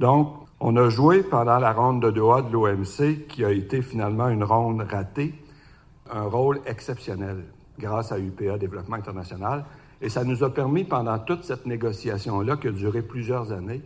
Donc, 0.00 0.34
on 0.58 0.76
a 0.76 0.88
joué 0.88 1.22
pendant 1.22 1.60
la 1.60 1.72
ronde 1.72 2.02
de 2.02 2.10
Doha 2.10 2.42
de 2.42 2.52
l'OMC, 2.52 3.28
qui 3.28 3.44
a 3.44 3.52
été 3.52 3.82
finalement 3.82 4.28
une 4.28 4.42
ronde 4.42 4.82
ratée, 4.82 5.32
un 6.10 6.24
rôle 6.24 6.60
exceptionnel 6.66 7.44
grâce 7.78 8.12
à 8.12 8.18
UPA 8.18 8.58
Développement 8.58 8.96
International. 8.96 9.64
Et 10.00 10.08
ça 10.08 10.24
nous 10.24 10.44
a 10.44 10.52
permis, 10.52 10.84
pendant 10.84 11.18
toute 11.18 11.44
cette 11.44 11.66
négociation-là, 11.66 12.56
qui 12.56 12.68
a 12.68 12.72
duré 12.72 13.02
plusieurs 13.02 13.52
années, 13.52 13.82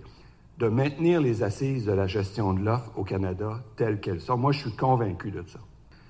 de 0.58 0.68
maintenir 0.68 1.20
les 1.20 1.42
assises 1.42 1.86
de 1.86 1.92
la 1.92 2.06
gestion 2.06 2.52
de 2.52 2.64
l'offre 2.64 2.90
au 2.96 3.04
Canada 3.04 3.60
telles 3.76 4.00
qu'elles 4.00 4.20
sont. 4.20 4.36
Moi, 4.36 4.52
je 4.52 4.58
suis 4.58 4.76
convaincu 4.76 5.30
de 5.30 5.44
ça. 5.46 5.60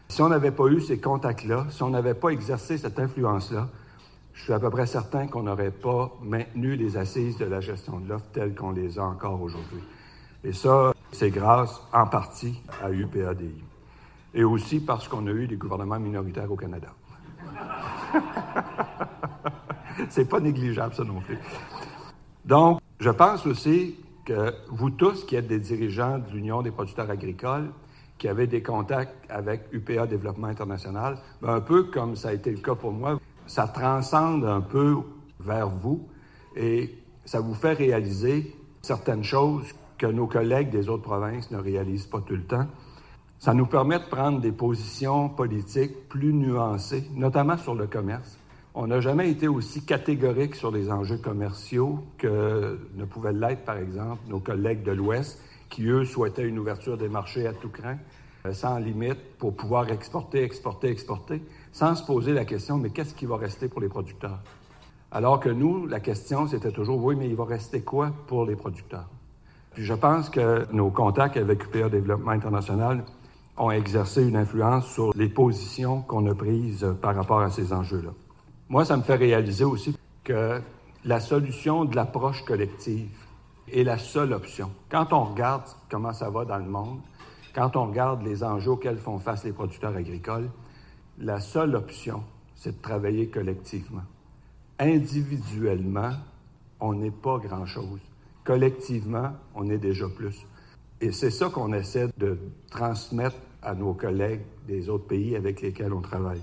Si 0.08 0.23
on 0.23 0.28
n'avait 0.30 0.52
pas 0.52 0.66
eu 0.68 0.80
ces 0.80 0.99
contacts-là, 0.99 1.66
si 1.68 1.82
on 1.82 1.90
n'avait 1.90 2.14
pas 2.14 2.30
exercé 2.30 2.78
cette 2.78 2.99
influence-là, 2.99 3.68
je 4.32 4.44
suis 4.44 4.52
à 4.52 4.58
peu 4.58 4.70
près 4.70 4.87
certain 4.87 5.26
qu'on 5.26 5.42
n'aurait 5.42 5.73
pas 5.73 6.12
maintenu 6.23 6.76
les 6.76 6.97
assises 6.97 7.37
de 7.37 7.44
la 7.44 7.61
gestion 7.61 8.00
de 8.00 8.08
l'offre 8.08 8.26
telles 8.32 8.54
qu'on 8.54 8.70
les 8.70 8.99
a 8.99 9.04
encore 9.04 9.42
aujourd'hui. 9.42 9.82
Et 10.44 10.52
ça, 10.52 10.94
c'est 11.12 11.30
grâce 11.30 11.82
en 11.92 12.06
partie 12.06 12.58
à 12.82 12.90
UPADI. 12.90 13.52
Et 14.35 14.44
aussi 14.44 14.80
parce 14.80 15.08
qu'on 15.08 15.26
a 15.26 15.30
eu 15.30 15.47
des 15.47 15.56
gouvernements 15.56 15.99
minoritaires 15.99 16.50
au 16.50 16.56
Canada. 16.56 16.88
c'est 20.09 20.29
pas 20.29 20.41
négligeable, 20.41 20.95
ça 20.95 21.05
non 21.05 21.21
plus. 21.21 21.38
Donc, 22.45 22.81
je 23.00 23.11
pense 23.11 23.47
aussi 23.47 23.97
que 24.25 24.55
vous 24.71 24.91
tous 24.91 25.25
qui 25.25 25.37
êtes 25.37 25.47
des 25.47 25.59
dirigeants 25.59 26.19
de 26.19 26.31
l'Union 26.33 26.62
des 26.62 26.71
producteurs 26.71 27.11
agricoles, 27.11 27.71
qui 28.19 28.29
avez 28.29 28.47
des 28.47 28.62
contacts 28.62 29.15
avec 29.29 29.62
UPA 29.73 30.07
Développement 30.07 30.49
International, 30.49 31.19
ben, 31.41 31.55
un 31.55 31.61
peu 31.61 31.85
comme 31.85 32.17
ça 32.17 32.29
a 32.29 32.33
été 32.33 32.50
le 32.50 32.59
cas 32.59 32.75
pour 32.75 32.93
moi, 32.93 33.21
ça 33.47 33.69
transcende 33.69 34.45
un 34.45 34.61
peu 34.61 34.97
vers 35.41 35.69
vous 35.69 36.07
et 36.57 36.95
ça 37.25 37.41
vous 37.41 37.55
fait 37.55 37.73
réaliser 37.73 38.55
certaines 38.83 39.25
choses 39.25 39.67
que 39.97 40.07
nos 40.07 40.27
collègues 40.27 40.71
des 40.71 40.88
autres 40.88 41.03
provinces 41.03 41.50
ne 41.50 41.59
réalisent 41.59 42.07
pas 42.07 42.21
tout 42.21 42.37
le 42.37 42.45
temps. 42.45 42.67
Ça 43.38 43.54
nous 43.54 43.66
permet 43.66 44.00
de 44.00 44.04
prendre 44.04 44.40
des 44.40 44.50
positions 44.50 45.28
politiques 45.28 46.09
plus 46.09 46.33
nuancées, 46.33 47.04
notamment 47.14 47.57
sur 47.57 47.76
le 47.76 47.87
commerce. 47.87 48.37
On 48.75 48.88
n'a 48.88 49.00
jamais 49.00 49.30
été 49.30 49.47
aussi 49.47 49.85
catégorique 49.85 50.57
sur 50.57 50.73
les 50.73 50.90
enjeux 50.90 51.18
commerciaux 51.18 52.00
que 52.18 52.78
ne 52.97 53.04
pouvaient 53.04 53.33
l'être, 53.33 53.64
par 53.64 53.76
exemple, 53.76 54.23
nos 54.28 54.40
collègues 54.40 54.83
de 54.83 54.90
l'Ouest, 54.90 55.40
qui, 55.68 55.87
eux, 55.87 56.04
souhaitaient 56.04 56.49
une 56.49 56.59
ouverture 56.59 56.97
des 56.97 57.09
marchés 57.09 57.47
à 57.47 57.52
tout 57.52 57.68
craint, 57.68 57.99
euh, 58.47 58.52
sans 58.52 58.78
limite, 58.78 59.18
pour 59.38 59.54
pouvoir 59.54 59.88
exporter, 59.90 60.42
exporter, 60.42 60.88
exporter, 60.88 61.40
sans 61.73 61.95
se 61.95 62.04
poser 62.04 62.33
la 62.33 62.45
question, 62.45 62.76
mais 62.76 62.90
qu'est-ce 62.90 63.14
qui 63.14 63.26
va 63.26 63.37
rester 63.37 63.68
pour 63.68 63.80
les 63.80 63.88
producteurs? 63.88 64.40
Alors 65.12 65.38
que 65.38 65.49
nous, 65.49 65.87
la 65.87 66.00
question, 66.00 66.49
c'était 66.49 66.73
toujours, 66.73 67.02
oui, 67.04 67.14
mais 67.16 67.28
il 67.28 67.37
va 67.37 67.45
rester 67.45 67.83
quoi 67.83 68.12
pour 68.26 68.45
les 68.45 68.57
producteurs? 68.57 69.09
Puis 69.75 69.85
je 69.85 69.95
pense 69.95 70.28
que 70.28 70.66
nos 70.73 70.90
contacts 70.90 71.37
avec 71.37 71.64
UPA 71.64 71.88
Développement 71.88 72.33
International 72.33 73.04
ont 73.59 73.71
exercé 73.71 74.27
une 74.27 74.37
influence 74.37 74.87
sur 74.87 75.12
les 75.15 75.29
positions 75.29 76.03
qu'on 76.03 76.27
a 76.27 76.35
prises 76.35 76.87
par 77.03 77.15
rapport 77.15 77.41
à 77.41 77.50
ces 77.50 77.73
enjeux-là. 77.73 78.11
Moi, 78.69 78.85
ça 78.85 78.97
me 78.97 79.03
fait 79.03 79.17
réaliser 79.17 79.65
aussi 79.65 79.97
que 80.25 80.61
la 81.05 81.21
solution 81.21 81.85
de 81.85 81.97
l'approche 81.97 82.45
collective 82.45 83.09
est 83.73 83.85
la 83.85 83.99
seule 83.99 84.33
option. 84.33 84.71
Quand 84.91 85.12
on 85.12 85.25
regarde 85.25 85.65
comment 85.91 86.12
ça 86.12 86.31
va 86.31 86.45
dans 86.45 86.59
le 86.59 86.69
monde, 86.69 87.00
quand 87.55 87.77
on 87.77 87.87
regarde 87.87 88.23
les 88.23 88.45
enjeux 88.45 88.73
auxquels 88.73 88.99
font 88.99 89.19
face 89.19 89.45
les 89.45 89.53
producteurs 89.53 89.97
agricoles, 89.97 90.50
la 91.19 91.41
seule 91.41 91.75
option, 91.75 92.23
c'est 92.55 92.77
de 92.77 92.83
travailler 92.83 93.29
collectivement. 93.29 94.05
Individuellement, 94.79 96.12
on 96.81 96.95
n'est 96.95 97.11
pas 97.11 97.38
grand-chose. 97.38 98.00
Collectivement, 98.45 99.33
on 99.55 99.69
est 99.69 99.79
déjà 99.79 100.09
plus. 100.09 100.47
Et 101.00 101.12
c'est 101.12 101.31
ça 101.31 101.49
qu'on 101.49 101.73
essaie 101.73 102.09
de 102.19 102.38
transmettre 102.71 103.37
à 103.62 103.75
nos 103.75 103.95
collègues 103.95 104.43
des 104.67 104.88
autres 104.88 105.07
pays 105.07 105.37
avec 105.37 105.61
lesquels 105.61 105.93
on 105.93 106.00
travaille. 106.00 106.43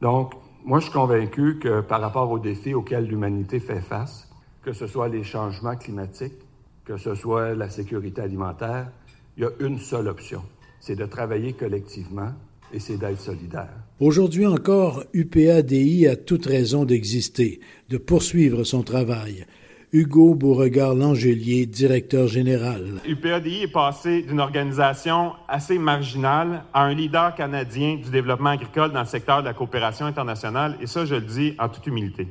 Donc, 0.00 0.32
moi, 0.64 0.78
je 0.78 0.84
suis 0.84 0.92
convaincu 0.92 1.58
que 1.58 1.80
par 1.80 2.00
rapport 2.00 2.30
aux 2.30 2.38
défis 2.38 2.74
auxquels 2.74 3.06
l'humanité 3.06 3.60
fait 3.60 3.80
face, 3.80 4.28
que 4.62 4.72
ce 4.72 4.86
soit 4.86 5.08
les 5.08 5.24
changements 5.24 5.76
climatiques, 5.76 6.38
que 6.84 6.96
ce 6.96 7.14
soit 7.14 7.54
la 7.54 7.68
sécurité 7.68 8.22
alimentaire, 8.22 8.90
il 9.36 9.44
y 9.44 9.46
a 9.46 9.50
une 9.60 9.78
seule 9.78 10.08
option, 10.08 10.42
c'est 10.80 10.96
de 10.96 11.06
travailler 11.06 11.52
collectivement 11.52 12.32
et 12.72 12.78
c'est 12.78 12.96
d'être 12.96 13.20
solidaire. 13.20 13.70
Aujourd'hui 14.00 14.46
encore, 14.46 15.04
UPADI 15.12 16.06
a 16.06 16.16
toute 16.16 16.46
raison 16.46 16.84
d'exister, 16.84 17.60
de 17.88 17.98
poursuivre 17.98 18.64
son 18.64 18.82
travail. 18.82 19.46
Hugo 19.94 20.34
Beauregard-Langelier, 20.34 21.66
directeur 21.66 22.26
général. 22.26 23.02
UPADI 23.06 23.64
est 23.64 23.68
passé 23.68 24.22
d'une 24.22 24.40
organisation 24.40 25.34
assez 25.48 25.78
marginale 25.78 26.64
à 26.72 26.84
un 26.84 26.94
leader 26.94 27.34
canadien 27.34 27.96
du 27.96 28.08
développement 28.08 28.48
agricole 28.48 28.90
dans 28.92 29.00
le 29.00 29.06
secteur 29.06 29.42
de 29.42 29.48
la 29.48 29.52
coopération 29.52 30.06
internationale, 30.06 30.78
et 30.80 30.86
ça, 30.86 31.04
je 31.04 31.16
le 31.16 31.20
dis 31.20 31.54
en 31.58 31.68
toute 31.68 31.86
humilité. 31.86 32.26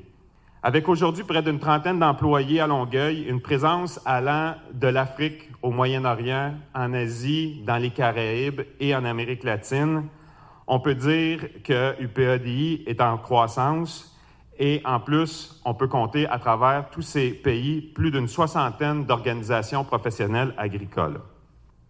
Avec 0.64 0.90
aujourd'hui 0.90 1.24
près 1.24 1.44
d'une 1.44 1.60
trentaine 1.60 2.00
d'employés 2.00 2.62
à 2.62 2.66
Longueuil, 2.66 3.28
une 3.30 3.42
présence 3.42 4.00
allant 4.06 4.56
de 4.74 4.88
l'Afrique 4.88 5.52
au 5.62 5.70
Moyen-Orient, 5.70 6.56
en 6.74 6.94
Asie, 6.94 7.62
dans 7.68 7.78
les 7.78 7.92
Caraïbes 7.92 8.62
et 8.80 8.96
en 8.96 9.06
Amérique 9.06 9.44
latine, 9.44 10.06
on 10.66 10.80
peut 10.80 10.96
dire 10.96 11.48
que 11.64 12.02
UPADI 12.02 12.86
est 12.88 13.02
en 13.02 13.20
croissance 13.20 14.12
et 14.60 14.82
en 14.86 15.00
plus, 15.00 15.62
on 15.66 15.74
peut 15.74 15.88
compter 15.88 16.28
à 16.28 16.38
travers 16.38 16.90
tous 16.90 17.02
ces 17.02 17.32
pays 17.32 17.82
plus 17.82 18.12
d'une 18.12 18.28
soixantaine 18.28 19.06
d'organisations 19.06 19.84
professionnelles 19.84 20.54
agricoles. 20.58 21.20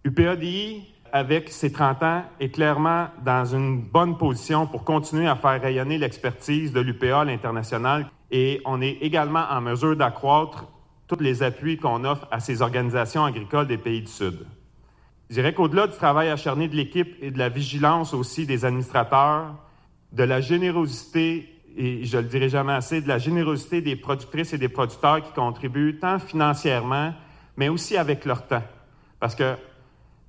UPADI, 0.03 0.84
avec 1.12 1.50
ses 1.50 1.72
30 1.72 2.03
ans, 2.03 2.24
est 2.39 2.50
clairement 2.50 3.08
dans 3.25 3.46
une 3.46 3.82
bonne 3.82 4.18
position 4.18 4.68
pour 4.68 4.84
continuer 4.84 5.27
à 5.27 5.36
faire 5.36 5.62
rayonner 5.62 5.98
l'expertise 5.98 6.72
de 6.72 6.80
l'UPA 6.80 7.22
à 7.22 7.25
l'international 7.25 8.08
et 8.32 8.62
on 8.65 8.82
est 8.82 8.98
également 9.01 9.44
en 9.50 9.62
mesure 9.62 9.96
d'accroître 9.96 10.65
tous 11.08 11.20
les 11.20 11.44
appuis 11.44 11.77
qu'on 11.77 12.06
offre 12.06 12.27
à 12.32 12.39
ces 12.39 12.62
organisations 12.62 13.25
agricoles 13.25 13.68
des 13.68 13.77
pays 13.77 14.01
du 14.01 14.08
Sud. 14.08 14.46
Je 15.30 15.36
dirais 15.36 15.53
qu'au-delà 15.53 15.88
du 15.88 15.96
travail 15.96 16.30
acharné 16.30 16.68
de 16.68 16.75
l'équipe 16.75 17.15
et 17.22 17.32
de 17.32 17.38
la 17.38 17.50
vigilance 17.50 18.13
aussi 18.13 18.46
des 18.46 18.63
administrateurs, 18.65 19.56
de 20.13 20.24
la 20.24 20.41
générosité, 20.41 21.50
et 21.78 22.04
je 22.06 22.18
le 22.18 22.24
dirai 22.24 22.50
jamais 22.50 22.74
assez, 22.74 23.01
de 23.01 23.08
la 23.08 23.18
générosité 23.18 23.82
des 23.82 23.96
productrices 23.96 24.54
et 24.54 24.58
des 24.58 24.70
producteurs 24.70 25.22
qui 25.24 25.32
contribuent 25.34 25.98
tant 26.00 26.20
financièrement, 26.20 27.13
mais 27.58 27.70
aussi 27.70 27.98
avec 27.98 28.25
leur 28.25 28.48
temps. 28.48 28.63
Parce 29.20 29.36
que 29.36 29.56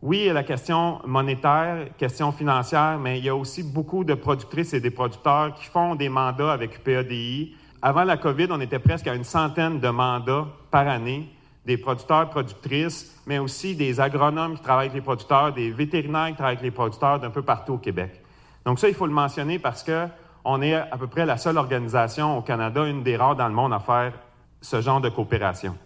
oui, 0.03 0.19
il 0.19 0.25
y 0.27 0.31
a 0.31 0.33
la 0.33 0.43
question 0.43 1.01
monétaire, 1.07 1.87
question 1.97 2.33
financière, 2.33 2.99
mais 2.99 3.19
il 3.19 3.25
y 3.25 3.29
a 3.29 3.37
aussi 3.37 3.63
beaucoup 3.63 4.05
de 4.05 4.15
productrices 4.15 4.75
et 4.75 4.81
des 4.81 4.91
producteurs 4.91 5.55
qui 5.55 5.67
font 5.67 5.95
des 5.95 6.09
mandats 6.09 6.53
avec 6.53 6.79
UPADI, 6.79 7.55
avant 7.85 8.05
la 8.05 8.17
COVID, 8.17 8.47
on 8.51 8.61
était 8.61 8.79
presque 8.79 9.09
à 9.09 9.15
une 9.15 9.25
centaine 9.25 9.81
de 9.81 9.89
mandats 9.89 10.47
par 10.71 10.87
année, 10.87 11.29
des 11.67 11.77
producteurs, 11.77 12.31
productrices, 12.31 13.21
mais 13.27 13.41
aussi 13.41 13.75
des 13.75 14.01
agronomes 14.01 14.55
qui 14.55 14.63
travaillent 14.63 14.87
avec 14.87 14.95
les 14.95 15.05
producteurs, 15.05 15.53
des 15.53 15.73
vétérinaires 15.73 16.29
qui 16.29 16.35
travaillent 16.35 16.55
avec 16.55 16.63
les 16.63 16.71
producteurs 16.71 17.19
d'un 17.19 17.31
peu 17.31 17.43
partout 17.43 17.75
au 17.75 17.79
Québec. 17.79 18.21
Donc 18.65 18.79
ça, 18.79 18.89
il 18.89 18.95
faut 18.95 19.07
le 19.07 19.13
mentionner 19.13 19.59
parce 19.59 19.83
que 19.83 20.07
on 20.45 20.63
est 20.63 20.75
à 20.75 20.97
peu 20.99 21.07
près 21.07 21.27
la 21.27 21.37
seule 21.37 21.57
organisation 21.57 22.39
au 22.39 22.43
Canada, 22.43 22.87
une 22.87 23.03
des 23.03 23.17
rares 23.17 23.37
dans 23.37 23.49
le 23.49 23.55
monde 23.55 23.73
à 23.73 23.79
faire 23.79 24.13
ce 24.61 24.81
genre 24.81 25.01
de 25.01 25.09
coopération. 25.09 25.77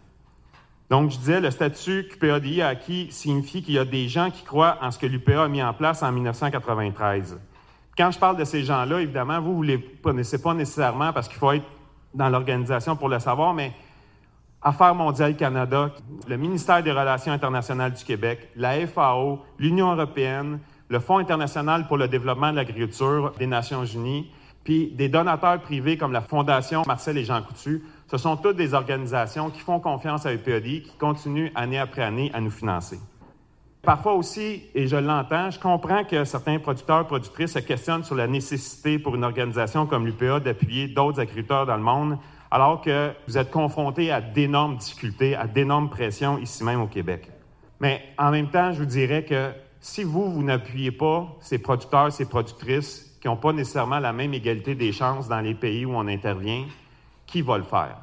Donc, 0.89 1.11
je 1.11 1.19
disais, 1.19 1.41
le 1.41 1.51
statut 1.51 2.07
qu'UPADI 2.09 2.63
a 2.63 2.69
acquis 2.69 3.09
signifie 3.11 3.63
qu'il 3.63 3.75
y 3.75 3.79
a 3.79 3.85
des 3.85 4.09
gens 4.09 4.31
qui 4.31 4.45
croient 4.45 4.79
en 4.81 4.91
ce 4.91 4.99
que 4.99 5.07
l'UPA 5.07 5.43
a 5.43 5.49
mis 5.49 5.63
en 5.63 5.75
place 5.75 6.03
en 6.03 6.13
1993. 6.13 7.39
Quand 7.99 8.11
je 8.11 8.19
parle 8.19 8.37
de 8.37 8.45
ces 8.45 8.63
gens-là, 8.63 9.01
évidemment, 9.01 9.41
vous 9.41 9.65
ne 9.65 9.69
les 9.69 9.83
connaissez 10.03 10.41
pas 10.41 10.55
nécessairement 10.55 11.13
parce 11.13 11.29
qu'il 11.29 11.39
faut 11.39 11.53
être 11.53 11.67
dans 12.15 12.29
l'organisation 12.29 12.95
pour 12.95 13.09
le 13.09 13.19
savoir, 13.19 13.53
mais 13.53 13.73
Affaires 14.63 14.95
mondiales 14.95 15.37
Canada, 15.37 15.91
le 16.27 16.37
ministère 16.37 16.83
des 16.83 16.91
Relations 16.91 17.33
internationales 17.33 17.93
du 17.93 18.05
Québec, 18.05 18.49
la 18.57 18.87
FAO, 18.87 19.43
l'Union 19.59 19.93
européenne, 19.93 20.61
le 20.89 20.99
Fonds 20.99 21.19
international 21.19 21.87
pour 21.87 21.97
le 21.97 22.09
développement 22.09 22.51
de 22.51 22.57
l'agriculture 22.57 23.33
des 23.39 23.47
Nations 23.47 23.85
unies, 23.85 24.31
puis 24.67 24.89
des 24.89 25.09
donateurs 25.09 25.61
privés 25.61 25.97
comme 25.97 26.11
la 26.11 26.21
Fondation 26.21 26.83
Marcel 26.89 27.17
et 27.17 27.25
Jean 27.25 27.41
Coutu, 27.41 27.85
ce 28.11 28.17
sont 28.17 28.37
toutes 28.37 28.57
des 28.57 28.75
organisations 28.75 29.49
qui 29.49 29.61
font 29.61 29.79
confiance 29.79 30.27
à 30.27 30.33
EPAD, 30.33 30.65
qui 30.65 30.93
continuent 30.99 31.53
année 31.55 31.79
après 31.79 32.03
année 32.03 32.33
à 32.35 32.41
nous 32.41 32.51
financer. 32.51 32.99
Parfois 33.83 34.15
aussi, 34.15 34.65
et 34.75 34.89
je 34.89 34.97
l'entends, 34.97 35.53
je 35.53 35.61
comprends 35.61 36.03
que 36.03 36.25
certains 36.25 36.59
producteurs, 36.59 37.07
productrices 37.07 37.53
se 37.53 37.61
questionnent 37.61 38.03
sur 38.03 38.17
la 38.17 38.27
nécessité 38.27 38.99
pour 38.99 39.15
une 39.15 39.23
organisation 39.23 39.87
comme 39.87 40.05
l'UPA 40.05 40.41
d'appuyer 40.41 40.89
d'autres 40.89 41.21
agriculteurs 41.21 41.67
dans 41.67 41.77
le 41.77 41.85
monde, 41.85 42.19
alors 42.51 42.81
que 42.81 43.13
vous 43.29 43.39
êtes 43.39 43.53
confrontés 43.53 44.11
à 44.11 44.21
d'énormes 44.21 44.79
difficultés, 44.79 45.37
à 45.37 45.47
d'énormes 45.47 45.91
pressions 45.91 46.39
ici 46.39 46.65
même 46.65 46.81
au 46.81 46.89
Québec. 46.89 47.31
Mais 47.79 48.03
en 48.19 48.33
même 48.33 48.51
temps, 48.51 48.73
je 48.73 48.81
vous 48.81 48.87
dirais 48.87 49.25
que 49.25 49.53
si 49.79 50.03
vous, 50.03 50.29
vous 50.29 50.43
n'appuyez 50.43 50.91
pas 50.91 51.37
ces 51.39 51.59
producteurs, 51.59 52.13
ces 52.13 52.29
productrices 52.29 53.06
qui 53.21 53.29
n'ont 53.29 53.37
pas 53.37 53.53
nécessairement 53.53 53.99
la 53.99 54.13
même 54.13 54.35
égalité 54.35 54.75
des 54.75 54.93
chances 54.93 55.29
dans 55.29 55.41
les 55.41 55.55
pays 55.55 55.85
où 55.85 55.95
on 55.95 56.07
intervient, 56.07 56.65
qui 57.27 57.43
va 57.43 57.59
le 57.59 57.65
faire? 57.65 57.99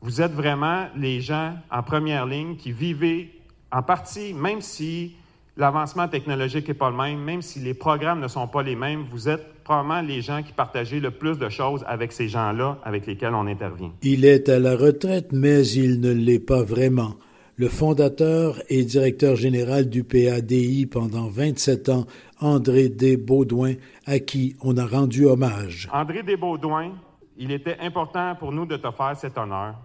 Vous 0.00 0.20
êtes 0.20 0.32
vraiment 0.32 0.86
les 0.96 1.20
gens 1.20 1.54
en 1.70 1.82
première 1.82 2.26
ligne 2.26 2.56
qui 2.56 2.72
vivez 2.72 3.30
en 3.72 3.82
partie, 3.82 4.34
même 4.34 4.60
si 4.60 5.16
l'avancement 5.56 6.08
technologique 6.08 6.68
n'est 6.68 6.74
pas 6.74 6.90
le 6.90 6.96
même, 6.96 7.18
même 7.20 7.42
si 7.42 7.58
les 7.58 7.74
programmes 7.74 8.20
ne 8.20 8.28
sont 8.28 8.46
pas 8.48 8.62
les 8.62 8.76
mêmes, 8.76 9.04
vous 9.10 9.28
êtes 9.28 9.62
probablement 9.64 10.02
les 10.02 10.20
gens 10.20 10.42
qui 10.42 10.52
partagez 10.52 11.00
le 11.00 11.10
plus 11.10 11.38
de 11.38 11.48
choses 11.48 11.84
avec 11.86 12.12
ces 12.12 12.28
gens-là 12.28 12.78
avec 12.84 13.06
lesquels 13.06 13.34
on 13.34 13.46
intervient. 13.46 13.92
Il 14.02 14.24
est 14.24 14.48
à 14.48 14.58
la 14.58 14.76
retraite, 14.76 15.28
mais 15.32 15.66
il 15.66 16.00
ne 16.00 16.12
l'est 16.12 16.38
pas 16.38 16.62
vraiment. 16.62 17.14
Le 17.56 17.68
fondateur 17.68 18.60
et 18.68 18.84
directeur 18.84 19.36
général 19.36 19.88
du 19.88 20.02
PADI 20.02 20.86
pendant 20.86 21.28
27 21.28 21.88
ans, 21.88 22.06
André 22.40 22.88
Desbaudouin, 22.88 23.74
à 24.06 24.18
qui 24.18 24.56
on 24.62 24.76
a 24.76 24.86
rendu 24.86 25.26
hommage. 25.26 25.88
André 25.92 26.22
Desbaudouin, 26.22 26.92
il 27.36 27.52
était 27.52 27.78
important 27.80 28.34
pour 28.34 28.52
nous 28.52 28.66
de 28.66 28.76
te 28.76 28.90
faire 28.90 29.16
cet 29.16 29.38
honneur. 29.38 29.76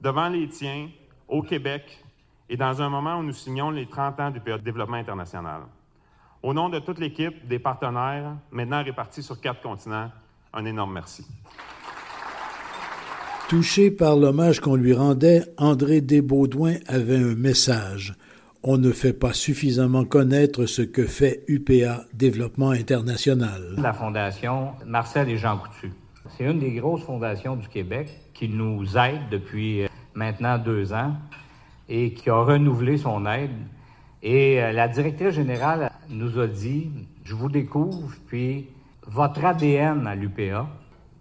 Devant 0.00 0.28
les 0.28 0.48
tiens, 0.48 0.88
au 1.28 1.42
Québec, 1.42 2.04
et 2.48 2.56
dans 2.56 2.82
un 2.82 2.88
moment 2.88 3.18
où 3.18 3.22
nous 3.22 3.32
signons 3.32 3.70
les 3.70 3.86
30 3.86 4.20
ans 4.20 4.30
du 4.30 4.40
PA 4.40 4.58
Développement 4.58 4.96
international. 4.96 5.62
Au 6.42 6.52
nom 6.52 6.68
de 6.68 6.78
toute 6.78 6.98
l'équipe, 6.98 7.46
des 7.48 7.58
partenaires, 7.58 8.36
maintenant 8.50 8.82
répartis 8.82 9.22
sur 9.22 9.40
quatre 9.40 9.62
continents, 9.62 10.10
un 10.52 10.64
énorme 10.66 10.92
merci. 10.92 11.26
Touché 13.48 13.90
par 13.90 14.16
l'hommage 14.16 14.60
qu'on 14.60 14.74
lui 14.74 14.94
rendait, 14.94 15.42
André 15.58 16.00
Desbaudouin 16.00 16.76
avait 16.86 17.18
un 17.18 17.34
message. 17.34 18.14
On 18.62 18.78
ne 18.78 18.90
fait 18.90 19.12
pas 19.12 19.34
suffisamment 19.34 20.06
connaître 20.06 20.64
ce 20.64 20.80
que 20.80 21.04
fait 21.04 21.44
UPA 21.46 22.06
Développement 22.14 22.70
International. 22.70 23.74
La 23.76 23.92
fondation 23.92 24.72
Marcel 24.86 25.28
et 25.28 25.36
Jean 25.36 25.58
Coutu. 25.58 25.92
C'est 26.30 26.44
une 26.44 26.58
des 26.58 26.72
grosses 26.72 27.02
fondations 27.02 27.56
du 27.56 27.68
Québec 27.68 28.08
qui 28.32 28.48
nous 28.48 28.96
aide 28.96 29.28
depuis 29.30 29.82
euh, 29.82 29.88
maintenant 30.14 30.56
deux 30.56 30.94
ans 30.94 31.12
et 31.90 32.14
qui 32.14 32.30
a 32.30 32.42
renouvelé 32.42 32.96
son 32.96 33.26
aide. 33.26 33.50
Et 34.22 34.62
euh, 34.62 34.72
la 34.72 34.88
directrice 34.88 35.34
générale 35.34 35.90
nous 36.08 36.38
a 36.38 36.46
dit, 36.46 36.90
je 37.24 37.34
vous 37.34 37.50
découvre, 37.50 38.10
puis 38.26 38.68
votre 39.06 39.44
ADN 39.44 40.06
à 40.06 40.14
l'UPA, 40.14 40.66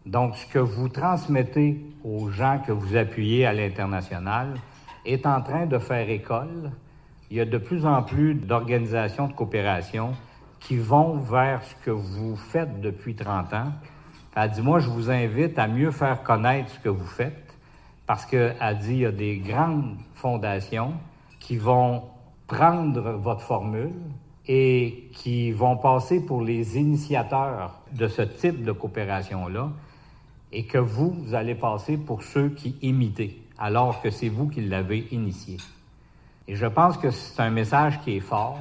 donc 0.05 0.37
ce 0.37 0.45
que 0.45 0.59
vous 0.59 0.87
transmettez 0.87 1.81
aux 2.03 2.29
gens 2.29 2.59
que 2.65 2.71
vous 2.71 2.95
appuyez 2.95 3.45
à 3.45 3.53
l'international 3.53 4.55
est 5.05 5.25
en 5.25 5.41
train 5.41 5.65
de 5.65 5.77
faire 5.77 6.09
école. 6.09 6.71
Il 7.29 7.37
y 7.37 7.41
a 7.41 7.45
de 7.45 7.57
plus 7.57 7.85
en 7.85 8.03
plus 8.03 8.35
d'organisations 8.35 9.27
de 9.27 9.33
coopération 9.33 10.13
qui 10.59 10.77
vont 10.77 11.17
vers 11.17 11.63
ce 11.63 11.75
que 11.83 11.91
vous 11.91 12.35
faites 12.35 12.81
depuis 12.81 13.15
30 13.15 13.53
ans. 13.53 13.71
Elle 14.35 14.51
dit, 14.51 14.61
moi, 14.61 14.79
je 14.79 14.89
vous 14.89 15.09
invite 15.09 15.59
à 15.59 15.67
mieux 15.67 15.91
faire 15.91 16.23
connaître 16.23 16.69
ce 16.69 16.79
que 16.79 16.89
vous 16.89 17.05
faites 17.05 17.57
parce 18.05 18.25
qu'elle 18.25 18.77
dit, 18.81 18.93
il 18.93 18.99
y 18.99 19.05
a 19.05 19.11
des 19.11 19.37
grandes 19.37 19.97
fondations 20.15 20.93
qui 21.39 21.57
vont 21.57 22.03
prendre 22.47 23.13
votre 23.13 23.41
formule 23.41 23.93
et 24.47 25.09
qui 25.13 25.51
vont 25.51 25.77
passer 25.77 26.25
pour 26.25 26.41
les 26.41 26.77
initiateurs 26.77 27.79
de 27.93 28.07
ce 28.07 28.21
type 28.21 28.63
de 28.63 28.71
coopération-là 28.71 29.69
et 30.53 30.63
que 30.65 30.77
vous, 30.77 31.09
vous 31.09 31.33
allez 31.33 31.55
passer 31.55 31.97
pour 31.97 32.21
ceux 32.21 32.49
qui 32.49 32.77
imitez, 32.81 33.41
alors 33.57 34.01
que 34.01 34.11
c'est 34.11 34.29
vous 34.29 34.47
qui 34.47 34.61
l'avez 34.61 35.07
initié. 35.11 35.57
Et 36.47 36.55
je 36.55 36.67
pense 36.67 36.97
que 36.97 37.09
c'est 37.09 37.41
un 37.41 37.49
message 37.49 37.99
qui 38.01 38.17
est 38.17 38.21
fort, 38.21 38.59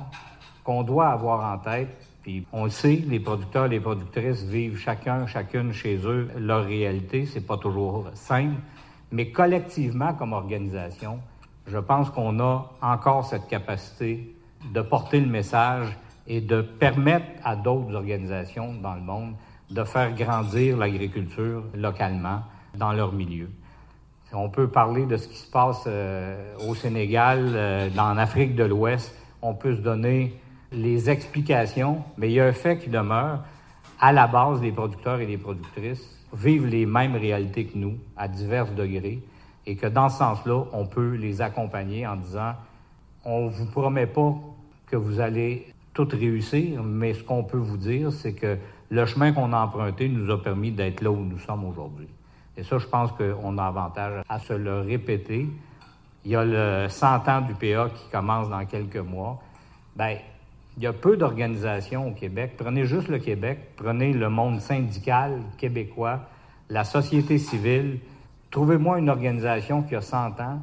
qu'on 0.64 0.82
doit 0.82 1.08
avoir 1.08 1.52
en 1.52 1.58
tête. 1.58 2.08
Puis 2.22 2.46
on 2.52 2.64
le 2.64 2.70
sait, 2.70 3.02
les 3.06 3.20
producteurs 3.20 3.68
les 3.68 3.80
productrices 3.80 4.44
vivent 4.44 4.78
chacun, 4.78 5.26
chacune 5.26 5.72
chez 5.72 5.96
eux 6.06 6.30
leur 6.38 6.64
réalité. 6.64 7.26
C'est 7.26 7.46
pas 7.46 7.58
toujours 7.58 8.06
simple. 8.14 8.61
Mais 9.11 9.30
collectivement, 9.30 10.14
comme 10.14 10.32
organisation, 10.32 11.18
je 11.66 11.78
pense 11.78 12.08
qu'on 12.11 12.40
a 12.40 12.72
encore 12.80 13.26
cette 13.26 13.49
capacité 13.49 14.34
de 14.72 14.80
porter 14.80 15.20
le 15.20 15.26
message 15.26 15.96
et 16.28 16.40
de 16.40 16.62
permettre 16.62 17.26
à 17.44 17.56
d'autres 17.56 17.94
organisations 17.94 18.72
dans 18.75 18.94
le 18.94 19.00
monde 19.02 19.34
de 19.73 19.85
faire 19.85 20.14
grandir 20.14 20.76
l'agriculture 20.76 21.64
localement 21.75 22.43
dans 22.76 22.93
leur 22.93 23.12
milieu. 23.12 23.49
On 24.35 24.49
peut 24.49 24.69
parler 24.69 25.05
de 25.05 25.17
ce 25.17 25.29
qui 25.29 25.37
se 25.37 25.50
passe 25.50 25.85
euh, 25.87 26.55
au 26.67 26.75
Sénégal, 26.75 27.52
euh, 27.55 27.91
dans 27.91 28.14
l'Afrique 28.14 28.55
de 28.55 28.64
l'Ouest. 28.64 29.14
On 29.43 29.55
peut 29.55 29.76
se 29.76 29.81
donner 29.81 30.35
les 30.73 31.11
explications, 31.11 32.02
mais 32.17 32.31
il 32.31 32.35
y 32.35 32.41
a 32.41 32.47
un 32.47 32.52
fait 32.52 32.79
qui 32.79 32.88
demeure. 32.88 33.41
À 34.00 34.12
la 34.12 34.26
base, 34.26 34.62
les 34.62 34.73
producteurs 34.73 35.21
et 35.21 35.26
les 35.26 35.37
productrices 35.37 36.09
vivent 36.33 36.67
les 36.67 36.87
mêmes 36.87 37.14
réalités 37.14 37.67
que 37.67 37.76
nous, 37.76 37.99
à 38.17 38.26
divers 38.26 38.73
degrés, 38.75 39.20
et 39.66 39.77
que 39.77 39.87
dans 39.87 40.09
ce 40.09 40.18
sens-là, 40.18 40.64
on 40.73 40.87
peut 40.87 41.14
les 41.14 41.42
accompagner 41.42 42.07
en 42.07 42.16
disant, 42.16 42.55
on 43.25 43.49
vous 43.49 43.66
promet 43.66 44.07
pas 44.07 44.35
que 44.87 44.96
vous 44.96 45.20
allez 45.20 45.66
tout 45.92 46.09
réussir, 46.11 46.83
mais 46.83 47.12
ce 47.12 47.23
qu'on 47.23 47.44
peut 47.44 47.59
vous 47.59 47.77
dire, 47.77 48.12
c'est 48.12 48.33
que 48.33 48.57
le 48.92 49.07
chemin 49.07 49.33
qu'on 49.33 49.55
a 49.55 49.59
emprunté 49.59 50.07
nous 50.07 50.31
a 50.31 50.42
permis 50.42 50.70
d'être 50.70 51.00
là 51.00 51.11
où 51.11 51.24
nous 51.24 51.38
sommes 51.38 51.64
aujourd'hui. 51.64 52.09
Et 52.59 52.62
ça, 52.62 52.76
je 52.76 52.87
pense 52.87 53.11
qu'on 53.12 53.57
a 53.57 53.64
avantage 53.64 54.22
à 54.28 54.38
se 54.38 54.52
le 54.52 54.81
répéter. 54.81 55.48
Il 56.26 56.31
y 56.31 56.37
a 56.37 56.44
le 56.44 56.90
100 56.90 57.26
ans 57.26 57.40
du 57.40 57.55
PA 57.55 57.88
qui 57.88 58.11
commence 58.11 58.50
dans 58.50 58.62
quelques 58.66 58.98
mois. 58.98 59.42
Bien, 59.96 60.18
il 60.76 60.83
y 60.83 60.87
a 60.87 60.92
peu 60.92 61.16
d'organisations 61.16 62.09
au 62.09 62.12
Québec. 62.12 62.52
Prenez 62.59 62.85
juste 62.85 63.09
le 63.09 63.18
Québec, 63.18 63.70
prenez 63.76 64.12
le 64.12 64.28
monde 64.28 64.61
syndical 64.61 65.40
québécois, 65.57 66.20
la 66.68 66.85
société 66.85 67.38
civile. 67.38 67.98
Trouvez-moi 68.50 68.98
une 68.98 69.09
organisation 69.09 69.81
qui 69.81 69.96
a 69.96 70.02
100 70.02 70.38
ans, 70.38 70.61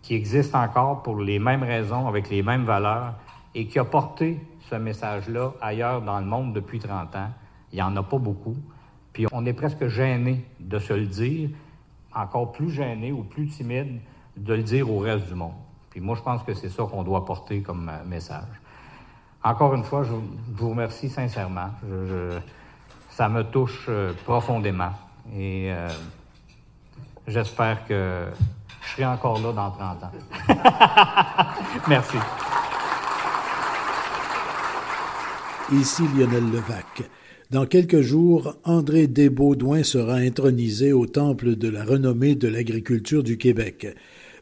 qui 0.00 0.14
existe 0.14 0.54
encore 0.54 1.02
pour 1.02 1.20
les 1.20 1.40
mêmes 1.40 1.64
raisons, 1.64 2.06
avec 2.06 2.30
les 2.30 2.44
mêmes 2.44 2.66
valeurs, 2.66 3.14
et 3.52 3.66
qui 3.66 3.80
a 3.80 3.84
porté 3.84 4.38
ce 4.70 4.76
message-là 4.76 5.54
ailleurs 5.60 6.02
dans 6.02 6.20
le 6.20 6.26
monde 6.26 6.52
depuis 6.52 6.78
30 6.78 7.16
ans. 7.16 7.30
Il 7.74 7.78
n'y 7.78 7.82
en 7.82 7.96
a 7.96 8.04
pas 8.04 8.18
beaucoup. 8.18 8.54
Puis 9.12 9.26
on 9.32 9.44
est 9.46 9.52
presque 9.52 9.88
gêné 9.88 10.44
de 10.60 10.78
se 10.78 10.92
le 10.92 11.06
dire, 11.06 11.50
encore 12.14 12.52
plus 12.52 12.70
gêné 12.70 13.10
ou 13.10 13.24
plus 13.24 13.48
timide 13.48 14.00
de 14.36 14.54
le 14.54 14.62
dire 14.62 14.88
au 14.88 15.00
reste 15.00 15.26
du 15.26 15.34
monde. 15.34 15.54
Puis 15.90 16.00
moi, 16.00 16.14
je 16.14 16.22
pense 16.22 16.44
que 16.44 16.54
c'est 16.54 16.68
ça 16.68 16.84
qu'on 16.84 17.02
doit 17.02 17.24
porter 17.24 17.62
comme 17.62 17.88
euh, 17.88 18.04
message. 18.04 18.46
Encore 19.42 19.74
une 19.74 19.82
fois, 19.82 20.04
je 20.04 20.12
vous 20.52 20.70
remercie 20.70 21.08
sincèrement. 21.08 21.70
ça 23.10 23.28
me 23.28 23.42
touche 23.42 23.86
euh, 23.88 24.12
profondément. 24.24 24.92
Et 25.36 25.72
euh, 25.72 25.88
j'espère 27.26 27.84
que 27.88 28.28
je 28.82 28.88
serai 28.90 29.06
encore 29.06 29.40
là 29.40 29.52
dans 29.52 29.70
30 29.72 30.04
ans. 30.04 30.12
Merci. 31.88 32.18
Ici 35.72 36.06
Lionel 36.14 36.52
Levac. 36.52 37.02
Dans 37.50 37.66
quelques 37.66 38.00
jours, 38.00 38.56
André 38.64 39.06
Desbaudouin 39.06 39.82
sera 39.82 40.14
intronisé 40.14 40.92
au 40.92 41.06
Temple 41.06 41.56
de 41.56 41.68
la 41.68 41.84
renommée 41.84 42.34
de 42.34 42.48
l'agriculture 42.48 43.22
du 43.22 43.36
Québec. 43.36 43.94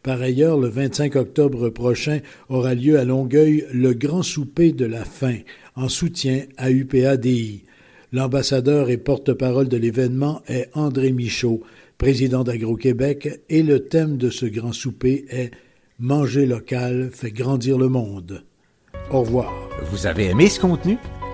Par 0.03 0.21
ailleurs, 0.21 0.59
le 0.59 0.69
25 0.69 1.17
octobre 1.17 1.69
prochain 1.69 2.21
aura 2.49 2.75
lieu 2.75 2.99
à 2.99 3.05
Longueuil 3.05 3.67
le 3.73 3.93
grand 3.93 4.23
souper 4.23 4.73
de 4.73 4.85
la 4.85 5.05
faim 5.05 5.38
en 5.77 5.88
soutien 5.88 6.43
à 6.57 6.71
UPADI. 6.71 7.65
L'ambassadeur 8.12 8.91
et 8.91 8.99
porte-parole 8.99 9.69
de 9.69 9.77
l'événement 9.77 10.43
est 10.47 10.69
André 10.75 11.12
Michaud, 11.12 11.62
président 11.99 12.45
d'Agro-Québec, 12.45 13.43
et 13.49 13.62
le 13.62 13.81
thème 13.81 14.17
de 14.17 14.31
ce 14.31 14.47
grand 14.47 14.73
souper 14.73 15.25
est 15.29 15.51
Manger 15.99 16.47
local 16.47 17.11
fait 17.12 17.31
grandir 17.31 17.79
le 17.79 17.88
monde. 17.88 18.43
Au 19.12 19.21
revoir. 19.21 19.53
Vous 19.91 20.07
avez 20.09 20.31
aimé 20.31 20.49
ce 20.49 20.59
contenu? 20.59 20.99